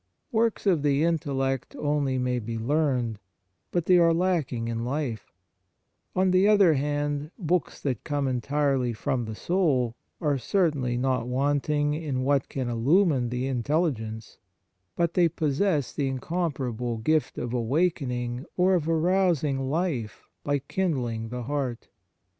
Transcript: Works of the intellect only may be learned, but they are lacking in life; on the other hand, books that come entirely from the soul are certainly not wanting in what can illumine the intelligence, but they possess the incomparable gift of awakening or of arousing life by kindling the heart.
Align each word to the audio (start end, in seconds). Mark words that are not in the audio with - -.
Works 0.31 0.65
of 0.65 0.81
the 0.81 1.03
intellect 1.03 1.75
only 1.77 2.17
may 2.17 2.39
be 2.39 2.57
learned, 2.57 3.19
but 3.69 3.85
they 3.85 3.99
are 3.99 4.15
lacking 4.15 4.67
in 4.67 4.83
life; 4.83 5.31
on 6.15 6.31
the 6.31 6.47
other 6.47 6.73
hand, 6.73 7.29
books 7.37 7.79
that 7.83 8.03
come 8.03 8.27
entirely 8.27 8.93
from 8.93 9.25
the 9.25 9.35
soul 9.35 9.95
are 10.19 10.39
certainly 10.39 10.97
not 10.97 11.27
wanting 11.27 11.93
in 11.93 12.23
what 12.23 12.49
can 12.49 12.67
illumine 12.67 13.29
the 13.29 13.45
intelligence, 13.45 14.39
but 14.95 15.13
they 15.13 15.29
possess 15.29 15.93
the 15.93 16.07
incomparable 16.07 16.97
gift 16.97 17.37
of 17.37 17.53
awakening 17.53 18.43
or 18.57 18.73
of 18.73 18.89
arousing 18.89 19.69
life 19.69 20.23
by 20.43 20.57
kindling 20.57 21.29
the 21.29 21.43
heart. 21.43 21.89